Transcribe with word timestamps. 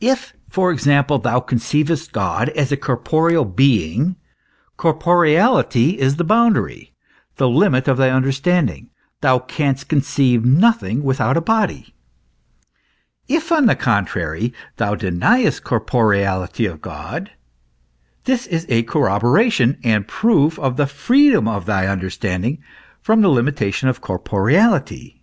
If, 0.00 0.32
for 0.48 0.70
example, 0.70 1.18
thou 1.18 1.40
conceivest 1.40 2.12
God 2.12 2.50
as 2.50 2.70
a 2.70 2.76
corporeal 2.76 3.44
being, 3.44 4.14
corporeality 4.76 5.98
is 5.98 6.14
the 6.14 6.22
boundary, 6.24 6.94
the 7.34 7.48
limit 7.48 7.88
of 7.88 7.96
thy 7.96 8.10
understanding, 8.10 8.90
thou 9.22 9.40
canst 9.40 9.88
con 9.88 10.02
ceive 10.02 10.44
nothing 10.44 11.02
without 11.02 11.36
a 11.36 11.40
body; 11.40 11.96
if 13.26 13.50
on 13.50 13.66
the 13.66 13.74
contrary 13.74 14.52
thou 14.76 14.94
deniest 14.94 15.64
corporeality 15.64 16.64
of 16.70 16.80
God, 16.80 17.32
this 18.22 18.46
is 18.46 18.66
a 18.68 18.84
corroboration 18.84 19.78
and 19.82 20.06
proof 20.06 20.60
of 20.60 20.76
the 20.76 20.86
freedom 20.86 21.48
of 21.48 21.66
thy 21.66 21.88
understanding 21.88 22.62
from 23.00 23.20
the 23.20 23.28
limitation 23.28 23.88
of 23.88 24.00
corpo 24.00 24.36
reality. 24.36 25.22